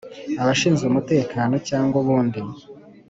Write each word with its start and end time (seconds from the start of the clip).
Abashinzwe 0.41 0.85
umutekano 0.89 1.55
cyangwa 1.67 1.95
ubundi 2.01 2.39